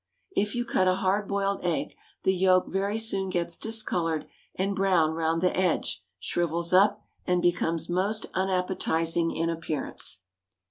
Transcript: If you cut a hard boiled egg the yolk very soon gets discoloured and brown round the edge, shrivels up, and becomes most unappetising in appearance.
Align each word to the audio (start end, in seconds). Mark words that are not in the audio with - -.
If 0.35 0.55
you 0.55 0.65
cut 0.65 0.87
a 0.87 0.95
hard 0.95 1.27
boiled 1.27 1.59
egg 1.63 1.95
the 2.23 2.33
yolk 2.33 2.67
very 2.67 2.97
soon 2.97 3.29
gets 3.29 3.55
discoloured 3.59 4.25
and 4.55 4.75
brown 4.75 5.11
round 5.11 5.43
the 5.43 5.55
edge, 5.55 6.01
shrivels 6.19 6.73
up, 6.73 7.03
and 7.27 7.39
becomes 7.39 7.87
most 7.87 8.25
unappetising 8.33 9.29
in 9.31 9.51
appearance. 9.51 10.21